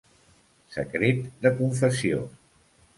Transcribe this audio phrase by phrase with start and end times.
[0.77, 2.27] Secret de confessió.